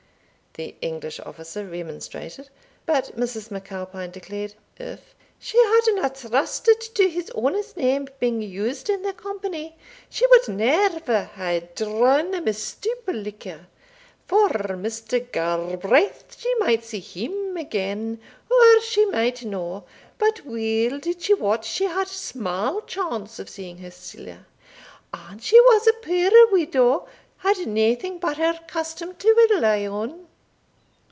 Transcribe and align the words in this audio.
The 0.55 0.75
English 0.81 1.21
officer 1.21 1.65
remonstrated, 1.65 2.49
but 2.85 3.15
Mrs. 3.15 3.51
MacAlpine 3.51 4.11
declared, 4.11 4.53
if 4.75 5.15
"she 5.39 5.57
hadna 5.57 6.09
trusted 6.09 6.81
to 6.93 7.07
his 7.07 7.31
honour's 7.31 7.77
name 7.77 8.09
being 8.19 8.41
used 8.41 8.89
in 8.89 9.01
their 9.01 9.13
company, 9.13 9.77
she 10.09 10.25
wad 10.27 10.49
never 10.49 11.23
hae 11.23 11.69
drawn 11.73 12.31
them 12.31 12.49
a 12.49 12.53
stoup 12.53 13.01
o' 13.07 13.13
liquor; 13.13 13.67
for 14.27 14.49
Mr. 14.49 15.21
Galbraith, 15.31 16.37
she 16.37 16.53
might 16.59 16.83
see 16.83 16.99
him 16.99 17.55
again, 17.55 18.19
or 18.51 18.81
she 18.81 19.05
might 19.05 19.45
no, 19.45 19.85
but 20.17 20.45
weel 20.45 20.99
did 20.99 21.21
she 21.21 21.33
wot 21.33 21.63
she 21.63 21.85
had 21.85 22.09
sma' 22.09 22.81
chance 22.87 23.39
of 23.39 23.49
seeing 23.49 23.77
her 23.77 23.89
siller 23.89 24.45
and 25.13 25.41
she 25.41 25.57
was 25.61 25.87
a 25.87 25.93
puir 25.93 26.51
widow, 26.51 27.07
had 27.37 27.65
naething 27.65 28.19
but 28.19 28.35
her 28.35 28.59
custom 28.67 29.15
to 29.15 29.47
rely 29.49 29.87
on." 29.87 30.27